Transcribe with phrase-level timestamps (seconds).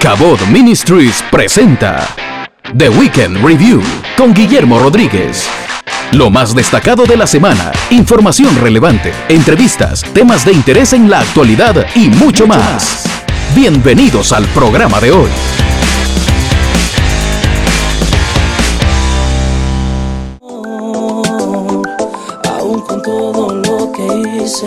[0.00, 2.08] Cabot Ministries presenta
[2.74, 3.82] The Weekend Review
[4.16, 5.46] con Guillermo Rodríguez.
[6.12, 11.86] Lo más destacado de la semana, información relevante, entrevistas, temas de interés en la actualidad
[11.94, 13.04] y mucho más.
[13.54, 15.28] Bienvenidos al programa de hoy.
[22.58, 24.66] Aún con todo lo que hice,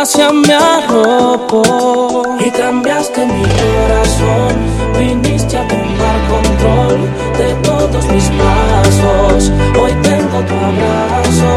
[0.00, 4.56] gracia me arropó y cambiaste mi corazón.
[4.98, 7.00] Viniste a tomar control
[7.36, 9.52] de todos mis pasos.
[9.78, 11.52] Hoy tengo tu abrazo,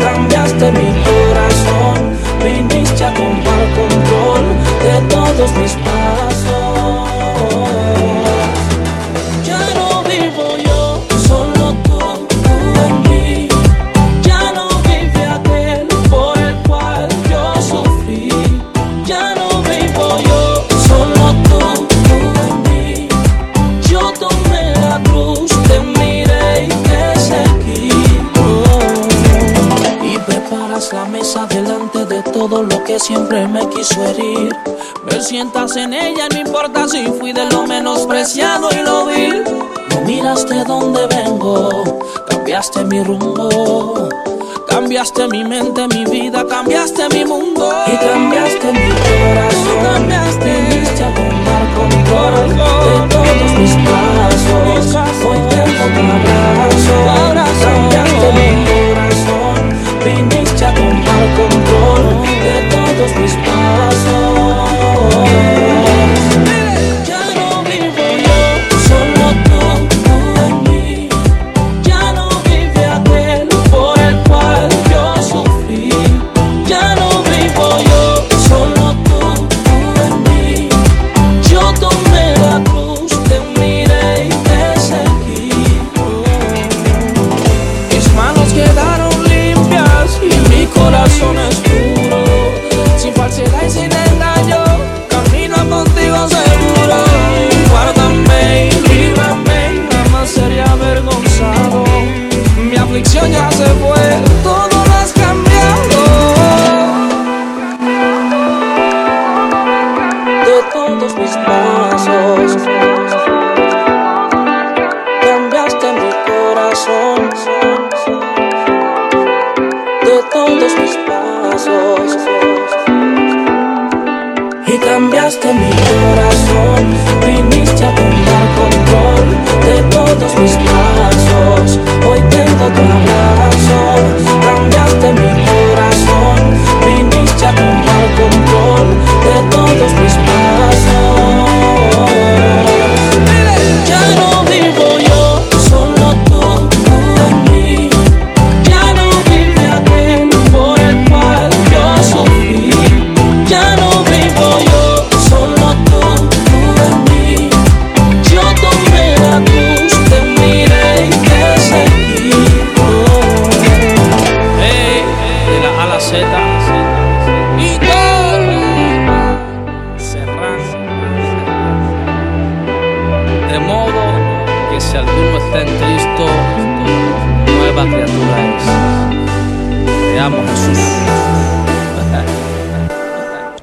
[0.00, 1.98] cambiaste mi corazón.
[2.42, 4.44] Viniste a tomar control
[4.82, 6.45] de todos mis pasos.
[32.56, 34.48] Todo lo que siempre me quiso herir.
[35.04, 39.44] Me sientas en ella, no importa si fui de lo menospreciado y lo vil.
[39.90, 41.68] No miraste dónde vengo,
[42.30, 44.08] cambiaste mi rumbo.
[44.68, 47.70] Cambiaste mi mente, mi vida, cambiaste mi mundo.
[47.88, 49.78] Y cambiaste mi corazón.
[49.82, 50.50] Cambiaste.
[50.70, 55.02] Viniste a tomar control de todos mis pasos.
[55.28, 56.02] Hoy tengo tu
[57.20, 57.60] abrazo.
[57.60, 59.60] Cambiaste mi corazón.
[60.04, 61.85] Viniste a tomar control
[63.06, 64.35] de todos mis pasos.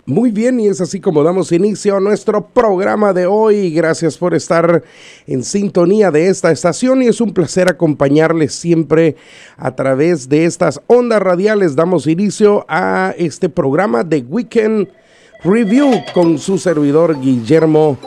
[0.05, 3.71] Muy bien, y es así como damos inicio a nuestro programa de hoy.
[3.71, 4.83] Gracias por estar
[5.25, 9.15] en sintonía de esta estación y es un placer acompañarles siempre
[9.57, 11.75] a través de estas ondas radiales.
[11.75, 14.89] Damos inicio a este programa de Weekend
[15.43, 17.97] Review con su servidor Guillermo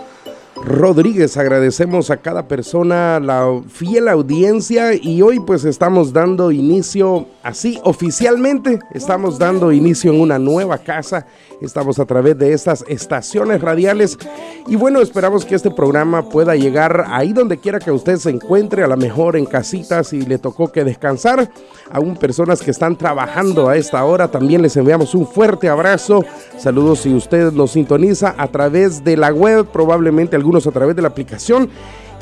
[0.64, 1.36] Rodríguez.
[1.36, 8.78] Agradecemos a cada persona la fiel audiencia y hoy pues estamos dando inicio así oficialmente.
[8.92, 11.26] Estamos dando inicio en una nueva casa.
[11.60, 14.18] Estamos a través de estas estaciones radiales
[14.66, 18.82] y bueno, esperamos que este programa pueda llegar ahí donde quiera que usted se encuentre,
[18.82, 21.50] a lo mejor en casita si le tocó que descansar.
[21.90, 26.24] Aún personas que están trabajando a esta hora, también les enviamos un fuerte abrazo.
[26.58, 31.02] Saludos si usted nos sintoniza a través de la web, probablemente algunos a través de
[31.02, 31.70] la aplicación.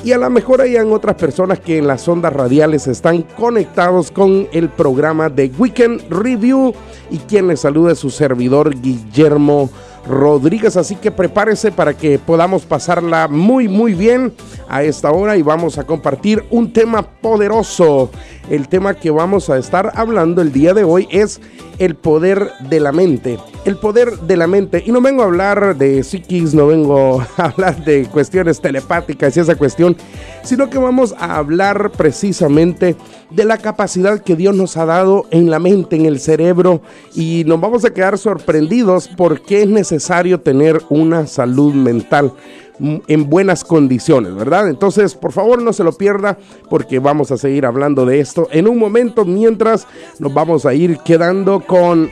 [0.04, 4.46] Y a lo mejor hayan otras personas que en las ondas radiales están conectados con
[4.52, 6.74] el programa de Weekend Review.
[7.10, 9.70] Y quien les saluda es su servidor Guillermo
[10.06, 10.76] Rodríguez.
[10.76, 14.34] Así que prepárese para que podamos pasarla muy, muy bien
[14.68, 15.38] a esta hora.
[15.38, 18.10] Y vamos a compartir un tema poderoso
[18.50, 21.40] el tema que vamos a estar hablando el día de hoy es
[21.78, 23.38] el poder de la mente.
[23.64, 24.82] El poder de la mente.
[24.84, 29.40] Y no vengo a hablar de psiquis, no vengo a hablar de cuestiones telepáticas y
[29.40, 29.96] esa cuestión,
[30.42, 32.96] sino que vamos a hablar precisamente
[33.30, 36.82] de la capacidad que Dios nos ha dado en la mente, en el cerebro,
[37.14, 42.32] y nos vamos a quedar sorprendidos porque es necesario tener una salud mental
[42.80, 44.68] en buenas condiciones, ¿verdad?
[44.68, 46.38] Entonces, por favor, no se lo pierda
[46.68, 49.86] porque vamos a seguir hablando de esto en un momento mientras
[50.18, 52.10] nos vamos a ir quedando con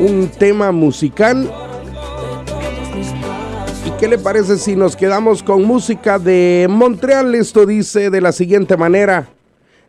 [0.00, 1.50] un tema musical.
[3.86, 7.34] ¿Y qué le parece si nos quedamos con música de Montreal?
[7.34, 9.28] Esto dice de la siguiente manera.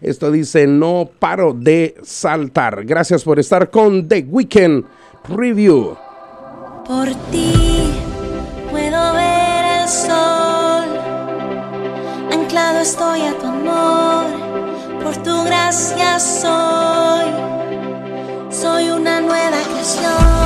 [0.01, 2.83] Esto dice, no paro de saltar.
[2.85, 4.85] Gracias por estar con The Weekend
[5.29, 5.95] Review.
[6.85, 7.72] Por ti
[9.87, 10.85] sol,
[12.31, 14.25] anclado estoy a tu amor,
[15.03, 17.25] por tu gracia soy,
[18.49, 20.42] soy una nueva creación,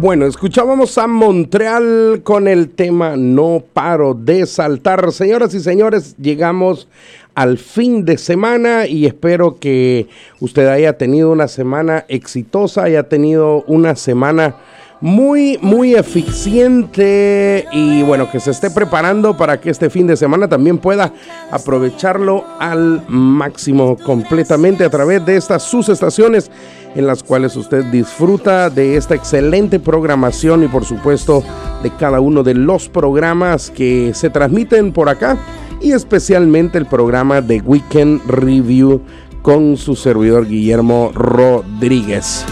[0.00, 5.10] Bueno, escuchábamos a Montreal con el tema No paro de saltar.
[5.10, 6.86] Señoras y señores, llegamos
[7.34, 10.06] al fin de semana y espero que
[10.38, 14.54] usted haya tenido una semana exitosa, haya tenido una semana
[15.00, 20.48] muy, muy eficiente y bueno, que se esté preparando para que este fin de semana
[20.48, 21.12] también pueda
[21.50, 26.50] aprovecharlo al máximo completamente a través de estas sus estaciones
[26.94, 31.44] en las cuales usted disfruta de esta excelente programación y por supuesto
[31.82, 35.38] de cada uno de los programas que se transmiten por acá
[35.80, 39.00] y especialmente el programa de Weekend Review
[39.42, 42.44] con su servidor Guillermo Rodríguez.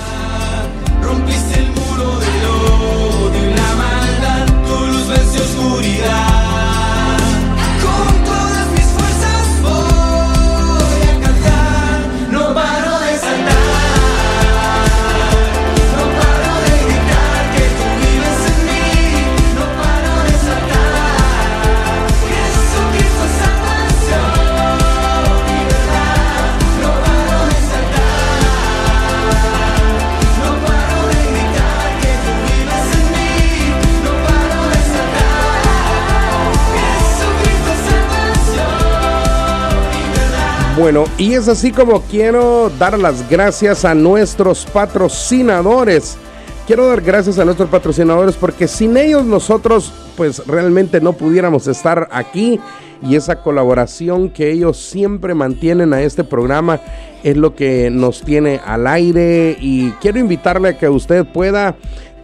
[40.77, 46.19] Bueno, y es así como quiero dar las gracias a nuestros patrocinadores.
[46.67, 52.09] Quiero dar gracias a nuestros patrocinadores porque sin ellos nosotros pues realmente no pudiéramos estar
[52.13, 52.61] aquí
[53.03, 56.79] y esa colaboración que ellos siempre mantienen a este programa
[57.25, 61.77] es lo que nos tiene al aire y quiero invitarle a que usted pueda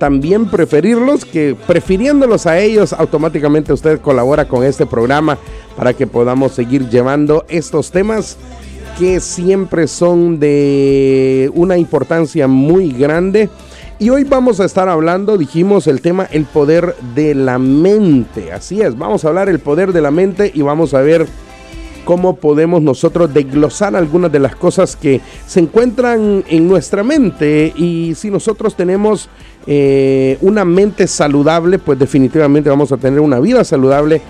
[0.02, 5.38] también preferirlos, que prefiriéndolos a ellos, automáticamente usted colabora con este programa
[5.76, 8.36] para que podamos seguir llevando estos temas
[8.98, 13.48] que siempre son de una importancia muy grande.
[14.00, 18.50] Y hoy vamos a estar hablando, dijimos, el tema el poder de la mente.
[18.50, 21.28] Así es, vamos a hablar el poder de la mente y vamos a ver
[22.04, 27.72] cómo podemos nosotros desglosar algunas de las cosas que se encuentran en nuestra mente.
[27.76, 29.28] Y si nosotros tenemos
[29.66, 34.20] eh, una mente saludable, pues definitivamente vamos a tener una vida saludable,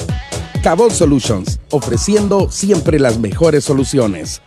[0.62, 4.40] Cabot Solutions, ofreciendo siempre las mejores soluciones.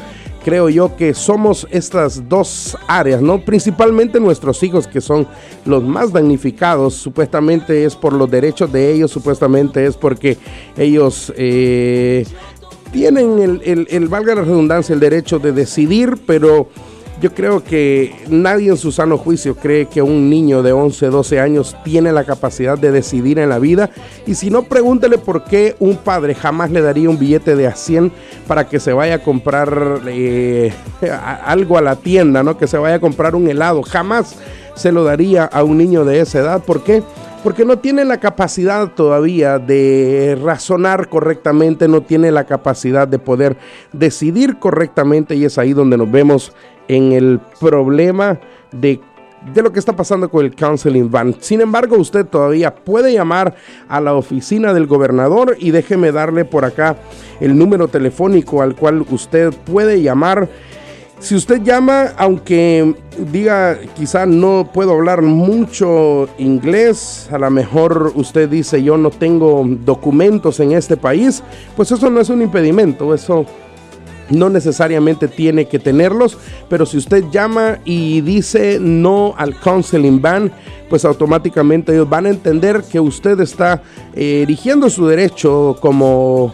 [0.46, 3.44] creo yo que somos estas dos áreas, ¿no?
[3.44, 5.28] Principalmente nuestros hijos que son
[5.66, 10.38] los más damnificados, supuestamente es por los derechos de ellos, supuestamente es porque
[10.78, 11.34] ellos...
[11.36, 12.28] Eh,
[12.92, 16.70] tienen el, el, el, valga la redundancia, el derecho de decidir, pero
[17.22, 21.40] yo creo que nadie en su sano juicio cree que un niño de 11, 12
[21.40, 23.90] años tiene la capacidad de decidir en la vida.
[24.26, 27.76] Y si no, pregúntele por qué un padre jamás le daría un billete de a
[27.76, 28.12] 100
[28.48, 30.74] para que se vaya a comprar eh,
[31.46, 32.58] algo a la tienda, ¿no?
[32.58, 33.82] Que se vaya a comprar un helado.
[33.82, 34.36] Jamás
[34.76, 36.64] se lo daría a un niño de esa edad.
[36.64, 37.02] ¿Por qué?
[37.46, 43.56] porque no tiene la capacidad todavía de razonar correctamente, no tiene la capacidad de poder
[43.94, 46.54] decidir correctamente y es ahí donde nos vemos
[46.88, 48.40] en el problema
[48.72, 49.00] de
[49.54, 51.36] de lo que está pasando con el counseling van.
[51.40, 53.56] Sin embargo, usted todavía puede llamar
[53.88, 56.98] a la oficina del gobernador y déjeme darle por acá
[57.40, 60.50] el número telefónico al cual usted puede llamar.
[61.20, 62.94] Si usted llama, aunque
[63.32, 69.64] diga quizá no puedo hablar mucho inglés, a lo mejor usted dice yo no tengo
[69.66, 71.42] documentos en este país,
[71.76, 73.46] pues eso no es un impedimento, eso
[74.30, 76.38] no necesariamente tiene que tenerlos,
[76.70, 80.52] pero si usted llama y dice no al counseling ban,
[80.90, 83.84] pues automáticamente ellos van a entender que usted está
[84.14, 86.54] eh, erigiendo su derecho como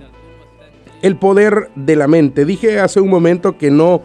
[1.01, 2.45] el poder de la mente.
[2.45, 4.03] Dije hace un momento que no,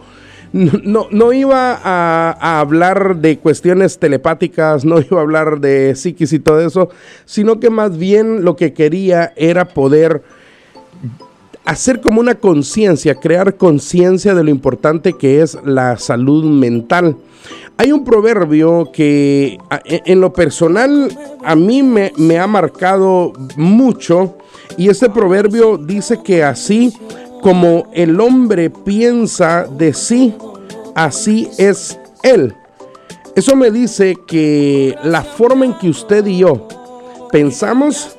[0.53, 6.33] no, no iba a, a, hablar de cuestiones telepáticas, no iba a hablar de psiquis
[6.33, 6.88] y todo eso,
[7.27, 10.23] sino que más bien lo que quería era poder
[11.66, 17.16] hacer como una conciencia, crear conciencia de lo importante que es la salud mental.
[17.76, 21.11] Hay un proverbio que e, en lo personal
[21.44, 24.37] a mí me, me ha marcado mucho
[24.79, 26.94] y este proverbio dice que así
[27.42, 30.35] como el hombre piensa de sí,
[30.94, 32.55] así es él.
[33.35, 36.66] Eso me dice que la forma en que usted y yo
[37.31, 38.16] pensamos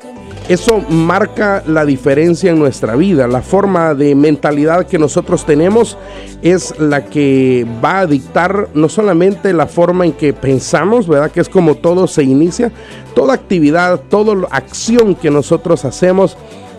[0.49, 3.27] eso marca la diferencia en nuestra vida.
[3.27, 5.97] La forma de mentalidad que nosotros tenemos
[6.41, 11.31] es la que va a dictar no solamente la forma en que pensamos, ¿verdad?
[11.31, 12.71] Que es como todo se inicia,
[13.13, 16.37] toda actividad, toda acción que nosotros hacemos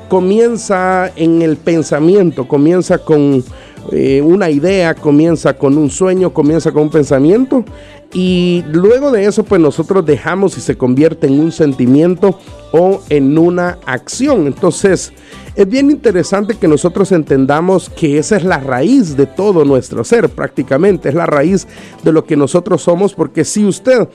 [0.09, 3.45] comienza en el pensamiento, comienza con
[3.93, 7.65] eh, una idea, comienza con un sueño, comienza con un pensamiento
[8.13, 12.39] y luego de eso pues nosotros dejamos y se convierte en un sentimiento
[12.73, 14.47] o en una acción.
[14.47, 15.13] Entonces
[15.55, 20.29] es bien interesante que nosotros entendamos que esa es la raíz de todo nuestro ser
[20.29, 21.67] prácticamente, es la raíz
[22.03, 24.09] de lo que nosotros somos porque si usted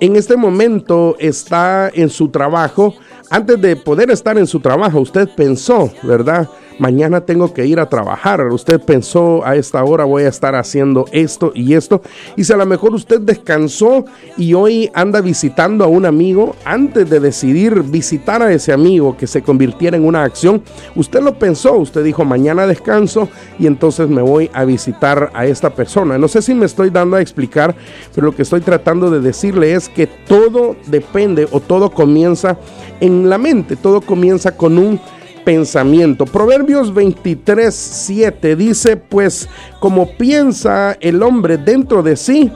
[0.00, 2.94] en este momento está en su trabajo,
[3.30, 6.48] antes de poder estar en su trabajo, usted pensó, ¿verdad?
[6.82, 8.44] Mañana tengo que ir a trabajar.
[8.48, 12.02] Usted pensó a esta hora voy a estar haciendo esto y esto.
[12.36, 14.04] Y si a lo mejor usted descansó
[14.36, 19.28] y hoy anda visitando a un amigo, antes de decidir visitar a ese amigo que
[19.28, 20.60] se convirtiera en una acción,
[20.96, 23.28] usted lo pensó, usted dijo mañana descanso
[23.60, 26.18] y entonces me voy a visitar a esta persona.
[26.18, 27.76] No sé si me estoy dando a explicar,
[28.12, 32.58] pero lo que estoy tratando de decirle es que todo depende o todo comienza
[32.98, 35.00] en la mente, todo comienza con un
[35.44, 36.24] pensamiento.
[36.24, 39.48] Proverbios 23, 7 dice, pues
[39.80, 42.50] como piensa el hombre dentro de sí,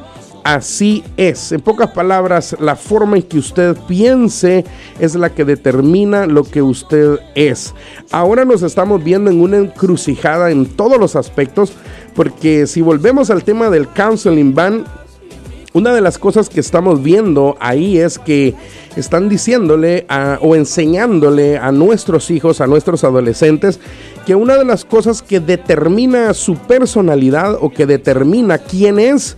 [0.45, 1.51] así es.
[1.53, 4.65] En pocas palabras, la forma en que usted piense
[5.01, 7.75] es la que determina lo que usted es.
[8.13, 11.73] Ahora nos estamos viendo en una encrucijada en todos los aspectos,
[12.15, 14.85] porque si volvemos al tema del counseling ban,
[15.77, 18.55] una de las cosas que estamos viendo ahí es que
[18.97, 20.07] están diciéndole
[20.41, 23.79] o enseñándole a nuestros hijos, a nuestros adolescentes,
[24.25, 29.37] que una de las cosas que determina su personalidad o que determina quién es,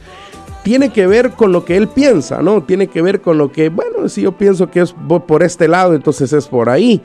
[0.62, 2.62] tiene que ver con lo que él piensa, ¿no?
[2.62, 4.94] Tiene que ver con lo que, bueno, si yo pienso que es
[5.26, 7.02] por este lado, entonces es por ahí.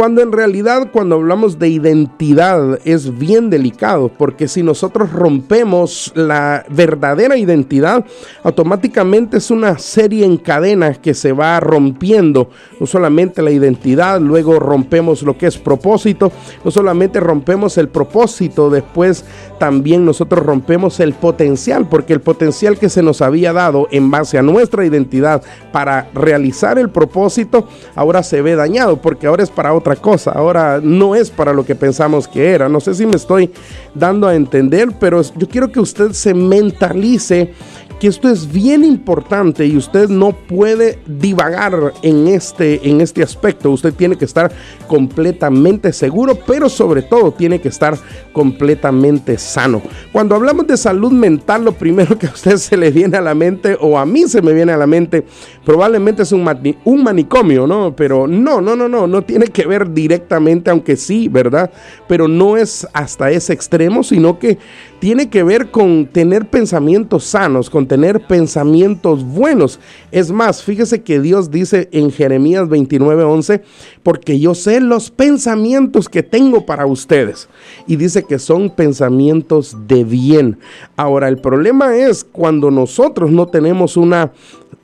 [0.00, 6.64] Cuando en realidad cuando hablamos de identidad es bien delicado, porque si nosotros rompemos la
[6.70, 8.06] verdadera identidad,
[8.42, 12.48] automáticamente es una serie en cadenas que se va rompiendo,
[12.80, 16.32] no solamente la identidad, luego rompemos lo que es propósito,
[16.64, 19.26] no solamente rompemos el propósito, después
[19.58, 24.38] también nosotros rompemos el potencial, porque el potencial que se nos había dado en base
[24.38, 29.74] a nuestra identidad para realizar el propósito, ahora se ve dañado, porque ahora es para
[29.74, 32.68] otra cosa, ahora no es para lo que pensamos que era.
[32.68, 33.50] No sé si me estoy
[33.94, 37.52] dando a entender, pero yo quiero que usted se mentalice
[38.00, 43.70] que esto es bien importante y usted no puede divagar en este, en este aspecto.
[43.70, 44.50] Usted tiene que estar
[44.86, 47.98] completamente seguro, pero sobre todo tiene que estar
[48.32, 49.82] completamente sano.
[50.12, 53.34] Cuando hablamos de salud mental, lo primero que a usted se le viene a la
[53.34, 55.22] mente, o a mí se me viene a la mente,
[55.62, 56.48] probablemente es un,
[56.84, 57.94] un manicomio, ¿no?
[57.94, 61.70] Pero no, no, no, no, no tiene que ver directamente, aunque sí, ¿verdad?
[62.08, 64.56] Pero no es hasta ese extremo, sino que
[65.00, 69.80] tiene que ver con tener pensamientos sanos, con tener pensamientos buenos.
[70.12, 73.62] Es más, fíjese que Dios dice en Jeremías 29:11,
[74.04, 77.48] porque yo sé los pensamientos que tengo para ustedes.
[77.88, 80.58] Y dice que son pensamientos de bien.
[80.96, 84.30] Ahora, el problema es cuando nosotros no tenemos una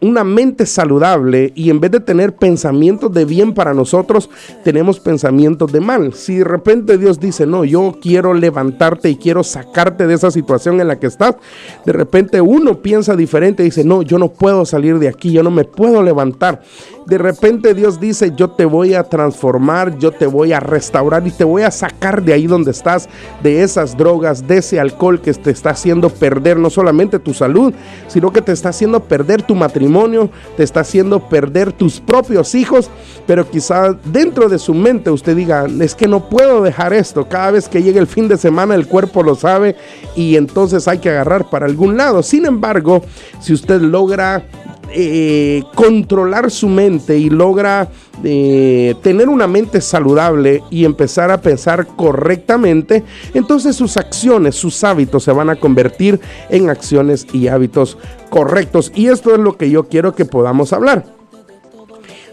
[0.01, 4.29] una mente saludable y en vez de tener pensamientos de bien para nosotros,
[4.62, 6.12] tenemos pensamientos de mal.
[6.12, 10.81] Si de repente Dios dice, no, yo quiero levantarte y quiero sacarte de esa situación
[10.81, 11.37] en la que estás,
[11.85, 15.42] de repente uno piensa diferente y dice, no, yo no puedo salir de aquí, yo
[15.42, 16.62] no me puedo levantar.
[17.07, 21.31] De repente Dios dice, yo te voy a transformar, yo te voy a restaurar y
[21.31, 23.09] te voy a sacar de ahí donde estás,
[23.45, 27.73] de esas drogas, de ese alcohol que te está haciendo perder no solamente tu salud,
[28.09, 32.90] sino que te está haciendo perder tu matrimonio, te está haciendo perder tus propios hijos,
[33.25, 37.53] pero quizá dentro de su mente usted diga, es que no puedo dejar esto, cada
[37.53, 39.77] vez que llegue el fin de semana el cuerpo lo sabe
[40.16, 42.25] y entonces hay que agarrar para algún lado.
[42.25, 43.03] Sin embargo,
[43.38, 44.45] si usted logra
[44.92, 47.88] eh, controlar su mente y logra
[48.25, 55.25] eh, tener una mente saludable y empezar a pensar correctamente, entonces sus acciones, sus hábitos
[55.25, 57.99] se van a convertir en acciones y hábitos
[58.31, 58.92] correctos.
[58.94, 61.05] Y esto es lo que yo quiero que podamos hablar.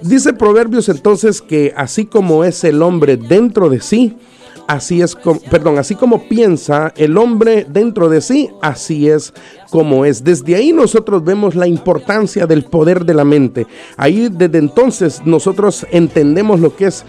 [0.02, 4.18] Dice Proverbios entonces que así como es el hombre dentro de sí,
[4.68, 9.34] así es, como, perdón, así como piensa el hombre dentro de sí, así es
[9.70, 10.24] como es.
[10.24, 13.68] Desde ahí nosotros vemos la importancia del poder de la mente.
[13.98, 17.06] Ahí desde entonces nosotros entendemos lo que es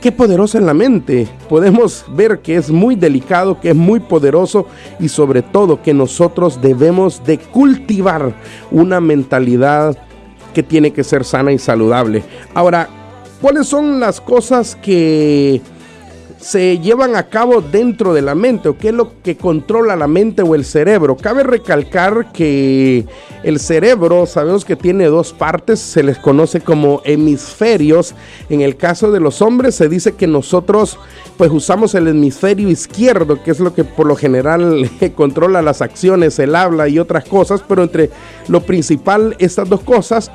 [0.00, 1.28] qué poderosa es la mente.
[1.48, 4.66] Podemos ver que es muy delicado, que es muy poderoso
[4.98, 8.34] y sobre todo que nosotros debemos de cultivar
[8.70, 9.96] una mentalidad
[10.52, 12.24] que tiene que ser sana y saludable.
[12.52, 12.88] Ahora,
[13.40, 15.62] ¿cuáles son las cosas que
[16.42, 20.08] se llevan a cabo dentro de la mente o qué es lo que controla la
[20.08, 21.16] mente o el cerebro.
[21.16, 23.06] Cabe recalcar que
[23.44, 28.16] el cerebro sabemos que tiene dos partes, se les conoce como hemisferios.
[28.50, 30.98] En el caso de los hombres se dice que nosotros
[31.36, 36.40] pues usamos el hemisferio izquierdo, que es lo que por lo general controla las acciones,
[36.40, 38.10] el habla y otras cosas, pero entre
[38.48, 40.32] lo principal estas dos cosas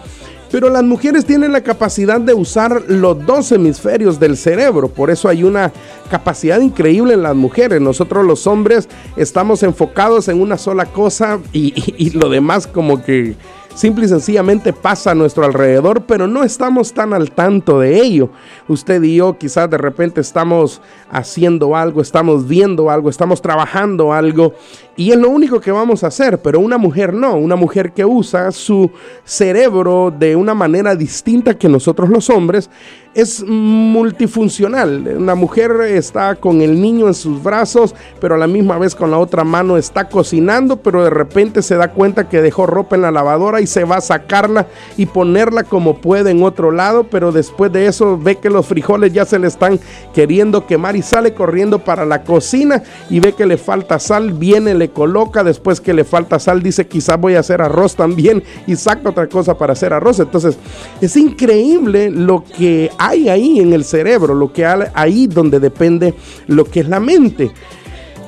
[0.52, 5.28] pero las mujeres tienen la capacidad de usar los dos hemisferios del cerebro, por eso
[5.30, 5.72] hay una
[6.10, 7.82] capacidad increíble en las mujeres.
[7.82, 13.36] Nosotros los hombres estamos enfocados en una sola cosa y, y lo demás como que
[13.78, 18.30] simple y sencillamente pasa a nuestro alrededor, pero no estamos tan al tanto de ello.
[18.68, 24.56] Usted y yo quizás de repente estamos haciendo algo, estamos viendo algo, estamos trabajando algo
[24.96, 28.04] y es lo único que vamos a hacer, pero una mujer no, una mujer que
[28.04, 28.90] usa su
[29.24, 32.72] cerebro de una manera distinta que nosotros los hombres
[33.18, 35.16] es multifuncional.
[35.18, 39.10] Una mujer está con el niño en sus brazos, pero a la misma vez con
[39.10, 43.02] la otra mano está cocinando, pero de repente se da cuenta que dejó ropa en
[43.02, 47.32] la lavadora y se va a sacarla y ponerla como puede en otro lado, pero
[47.32, 49.80] después de eso ve que los frijoles ya se le están
[50.14, 54.76] queriendo quemar y sale corriendo para la cocina y ve que le falta sal, viene,
[54.76, 58.76] le coloca, después que le falta sal dice quizás voy a hacer arroz también y
[58.76, 60.20] saca otra cosa para hacer arroz.
[60.20, 60.56] Entonces
[61.02, 66.14] es increíble lo que hay ahí en el cerebro, lo que hay ahí donde depende
[66.48, 67.52] lo que es la mente.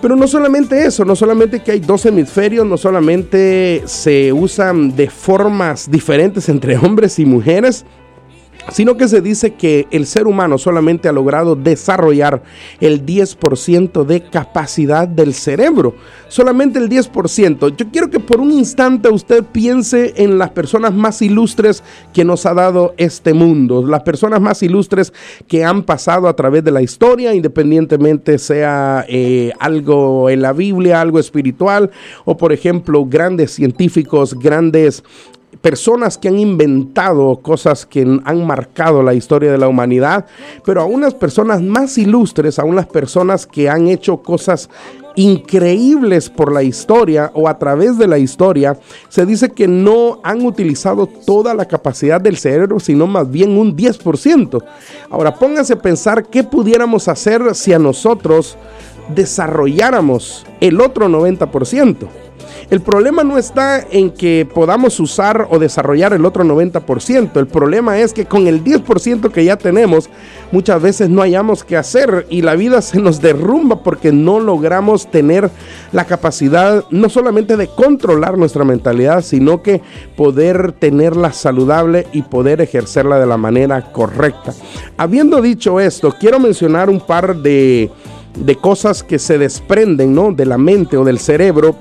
[0.02, 5.10] Pero no solamente eso, no solamente que hay dos hemisferios, no solamente se usan de
[5.10, 7.86] formas diferentes entre hombres y mujeres,
[8.72, 12.44] sino que se dice que el ser humano solamente ha logrado desarrollar
[12.80, 15.96] el 10% de capacidad del cerebro.
[16.28, 17.76] Solamente el 10%.
[17.76, 22.46] Yo quiero que por un instante usted piense en las personas más ilustres que nos
[22.46, 25.14] ha dado este mundo, las personas más ilustres
[25.48, 31.02] que han pasado a través de la historia, independientemente sea eh, algo en la Biblia,
[31.02, 31.92] algo espiritual,
[32.26, 35.04] o por ejemplo grandes científicos, grandes
[35.62, 40.26] personas que han inventado cosas que han marcado la historia de la humanidad,
[40.66, 44.70] pero a unas personas más ilustres, a unas personas que han hecho cosas
[45.16, 50.46] increíbles por la historia o a través de la historia, se dice que no han
[50.46, 54.64] utilizado toda la capacidad del cerebro, sino más bien un 10%.
[55.10, 58.58] Ahora pónganse a pensar qué pudiéramos hacer si a nosotros
[59.14, 62.08] desarrolláramos el otro 90%.
[62.70, 67.36] El problema no está en que podamos usar o desarrollar el otro 90%.
[67.38, 70.08] El problema es que con el 10% que ya tenemos,
[70.52, 75.10] muchas veces no hayamos que hacer y la vida se nos derrumba porque no logramos
[75.10, 75.50] tener
[75.92, 79.82] la capacidad no solamente de controlar nuestra mentalidad, sino que
[80.16, 84.54] poder tenerla saludable y poder ejercerla de la manera correcta.
[84.96, 87.90] Habiendo dicho esto, quiero mencionar un par de
[88.36, 90.32] de cosas que se desprenden ¿no?
[90.32, 91.76] de la mente o del cerebro,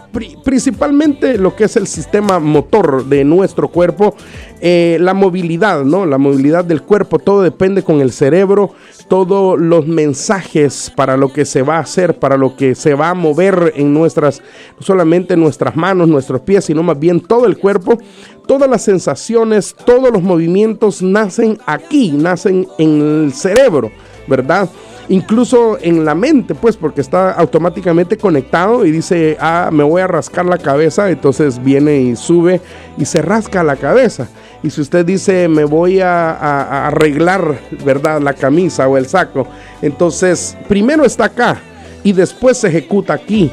[0.44, 4.14] principalmente lo que es el sistema motor de nuestro cuerpo,
[4.60, 6.06] eh, la movilidad, ¿no?
[6.06, 8.72] la movilidad del cuerpo, todo depende con el cerebro,
[9.08, 13.10] todos los mensajes para lo que se va a hacer, para lo que se va
[13.10, 14.42] a mover en nuestras,
[14.78, 17.98] no solamente nuestras manos, nuestros pies, sino más bien todo el cuerpo,
[18.46, 23.90] todas las sensaciones, todos los movimientos nacen aquí, nacen en el cerebro,
[24.26, 24.68] ¿verdad?
[25.08, 30.06] Incluso en la mente, pues, porque está automáticamente conectado y dice, ah, me voy a
[30.06, 32.60] rascar la cabeza, entonces viene y sube
[32.96, 34.28] y se rasca la cabeza.
[34.62, 39.46] Y si usted dice, me voy a, arreglar, ¿verdad?, la camisa o el saco,
[39.82, 41.60] entonces primero está acá
[42.02, 43.50] y después se ejecuta aquí.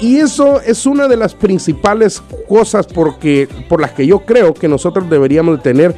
[0.00, 4.66] Y eso es una de las principales cosas porque, por las que yo creo que
[4.66, 5.94] nosotros deberíamos tener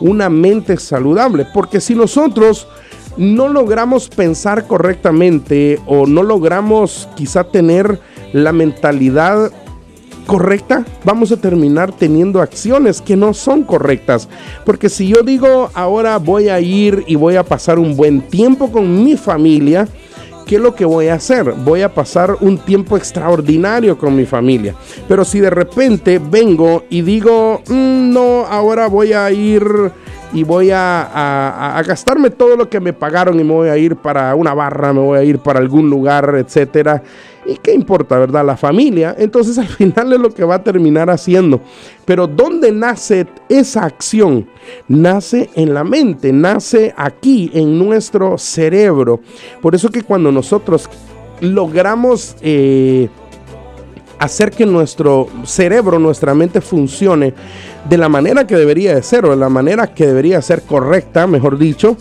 [0.00, 1.46] una mente saludable.
[1.52, 2.68] Porque si nosotros
[3.16, 7.98] no logramos pensar correctamente o no logramos quizá tener
[8.32, 9.50] la mentalidad
[10.26, 14.28] correcta, vamos a terminar teniendo acciones que no son correctas.
[14.64, 18.70] Porque si yo digo ahora voy a ir y voy a pasar un buen tiempo
[18.70, 19.88] con mi familia,
[20.46, 21.52] ¿qué es lo que voy a hacer?
[21.64, 24.74] Voy a pasar un tiempo extraordinario con mi familia.
[25.08, 29.64] Pero si de repente vengo y digo, mm, no, ahora voy a ir
[30.32, 34.34] y voy a, gastarme todo lo que me pagaron y me voy a ir para
[34.34, 37.02] una barra, me voy a ir para algún lugar, etcétera.
[37.46, 38.44] ¿Y qué importa, verdad?
[38.44, 39.14] La familia.
[39.18, 41.60] Entonces al final es lo que va a terminar haciendo.
[42.04, 44.46] Pero ¿dónde nace esa acción?
[44.88, 49.20] Nace en la mente, nace aquí, en nuestro cerebro.
[49.60, 50.88] Por eso que cuando nosotros
[51.40, 52.36] logramos...
[52.40, 53.08] Eh,
[54.20, 57.34] hacer que nuestro cerebro, nuestra mente funcione
[57.88, 61.26] de la manera que debería de ser o de la manera que debería ser correcta,
[61.26, 61.96] mejor dicho,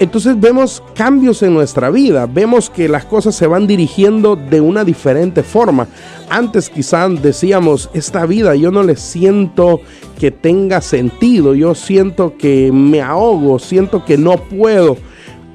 [0.00, 4.82] entonces vemos cambios en nuestra vida, vemos que las cosas se van dirigiendo de una
[4.82, 5.86] diferente forma.
[6.28, 9.80] Antes quizás decíamos, esta vida yo no le siento
[10.18, 14.96] que tenga sentido, yo siento que me ahogo, siento que no puedo.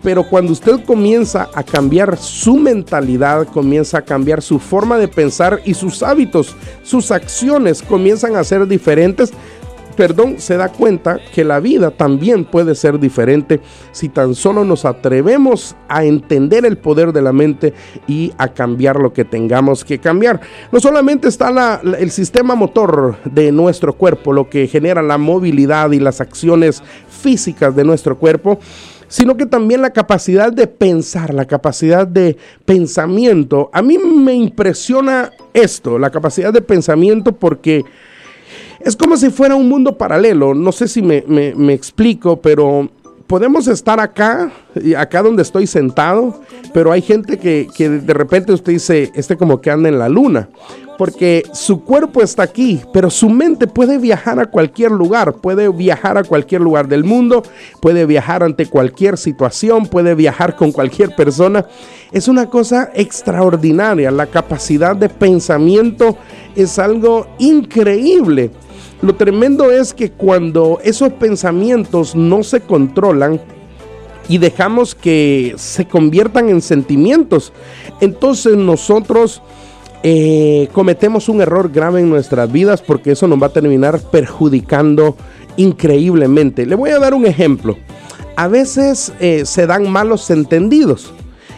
[0.06, 5.62] Pero cuando usted comienza a cambiar su mentalidad, comienza a cambiar su forma de pensar
[5.65, 9.34] y sus hábitos, sus acciones comienzan a ser diferentes,
[9.98, 13.62] perdón, se da cuenta que la vida también puede ser diferente
[13.94, 17.74] si tan solo nos atrevemos a entender el poder de la mente
[18.06, 20.39] y a cambiar lo que tengamos que cambiar.
[20.72, 26.00] No solamente está el sistema motor de nuestro cuerpo, lo que genera la movilidad y
[26.00, 28.60] las acciones físicas de nuestro cuerpo,
[29.08, 33.70] sino que también la capacidad de pensar, la capacidad de pensamiento.
[33.74, 37.84] A mí me impresiona esto, la capacidad de pensamiento, porque
[38.80, 40.54] es como si fuera un mundo paralelo.
[40.54, 42.89] No sé si me, explico, pero
[43.28, 44.52] podemos estar acá,
[44.98, 46.41] acá donde estoy sentado,
[46.74, 50.10] pero hay gente que, que, de repente usted dice, este como que anda en la
[50.10, 50.50] luna,
[50.97, 56.17] porque su cuerpo está aquí, pero su mente puede viajar a cualquier lugar, puede viajar
[56.17, 57.43] a cualquier lugar del mundo,
[57.81, 61.65] puede viajar ante cualquier situación, puede viajar con cualquier persona.
[62.12, 66.17] Es una cosa extraordinaria, la capacidad de pensamiento
[66.55, 68.51] es algo increíble.
[69.01, 73.41] Lo tremendo es que cuando esos pensamientos no se controlan
[74.27, 77.53] y dejamos que se conviertan en sentimientos,
[77.99, 79.41] entonces nosotros
[80.03, 85.15] eh, cometemos un error grave en nuestras vidas porque eso nos va a terminar perjudicando
[85.58, 86.65] increíblemente.
[86.65, 87.77] Le voy a dar un ejemplo.
[88.36, 91.13] A veces eh, se dan malos entendidos.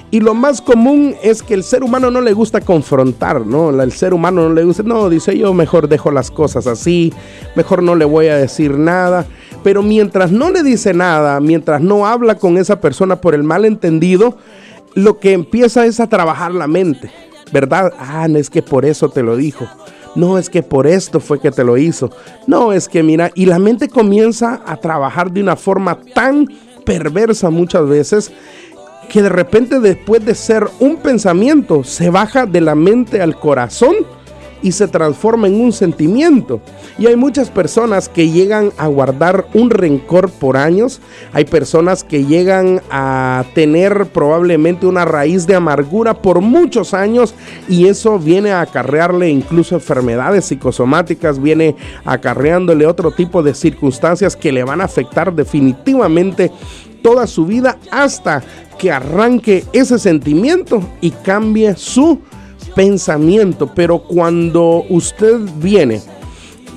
[0.09, 3.69] Y lo más común es que el ser humano no le gusta confrontar, ¿no?
[3.81, 7.11] El ser humano no le gusta, no, dice yo mejor dejo las cosas así,
[7.57, 9.25] mejor no le voy a decir nada.
[9.63, 14.37] Pero mientras no le dice nada, mientras no habla con esa persona por el malentendido,
[14.93, 17.11] lo que empieza es a trabajar la mente,
[17.51, 17.93] ¿verdad?
[17.97, 19.67] Ah, no es que por eso te lo dijo.
[20.15, 22.09] No, es que por esto fue que te lo hizo.
[22.47, 26.47] No, es que mira, y la mente comienza a trabajar de una forma tan
[26.85, 28.31] perversa muchas veces
[29.09, 33.95] que de repente después de ser un pensamiento se baja de la mente al corazón
[34.61, 36.61] y se transforma en un sentimiento.
[36.97, 41.01] Y hay muchas personas que llegan a guardar un rencor por años.
[41.33, 47.33] Hay personas que llegan a tener probablemente una raíz de amargura por muchos años
[47.67, 54.51] y eso viene a acarrearle incluso enfermedades psicosomáticas, viene acarreándole otro tipo de circunstancias que
[54.51, 56.51] le van a afectar definitivamente
[57.01, 58.43] toda su vida hasta
[58.77, 62.19] que arranque ese sentimiento y cambie su
[62.77, 63.69] pensamiento.
[63.75, 66.01] Pero cuando usted viene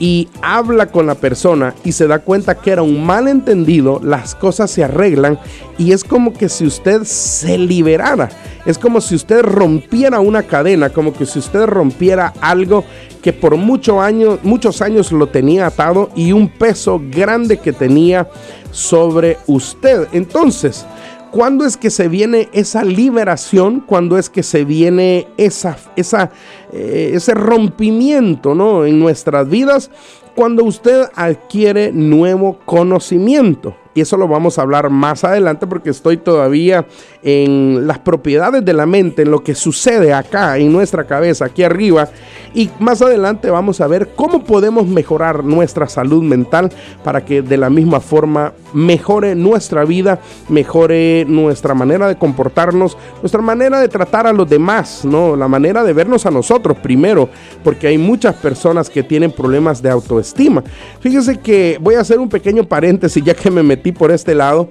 [0.00, 4.70] y habla con la persona y se da cuenta que era un malentendido, las cosas
[4.70, 5.38] se arreglan
[5.76, 8.30] y es como que si usted se liberara,
[8.64, 12.82] es como si usted rompiera una cadena, como que si usted rompiera algo
[13.20, 18.26] que por muchos años, muchos años lo tenía atado y un peso grande que tenía
[18.70, 20.08] sobre usted.
[20.12, 20.86] Entonces,
[21.30, 23.80] ¿Cuándo es que se viene esa liberación?
[23.80, 26.30] ¿Cuándo es que se viene esa, esa,
[26.72, 28.84] eh, ese rompimiento ¿no?
[28.84, 29.90] en nuestras vidas?
[30.34, 33.76] Cuando usted adquiere nuevo conocimiento.
[33.92, 36.86] Y eso lo vamos a hablar más adelante porque estoy todavía
[37.22, 41.64] en las propiedades de la mente, en lo que sucede acá en nuestra cabeza, aquí
[41.64, 42.08] arriba.
[42.54, 46.70] Y más adelante vamos a ver cómo podemos mejorar nuestra salud mental
[47.02, 53.40] para que de la misma forma mejore nuestra vida, mejore nuestra manera de comportarnos, nuestra
[53.40, 55.34] manera de tratar a los demás, ¿no?
[55.34, 57.28] La manera de vernos a nosotros primero,
[57.64, 60.62] porque hay muchas personas que tienen problemas de autoestima.
[61.00, 64.68] Fíjese que voy a hacer un pequeño paréntesis ya que me metí por este lado.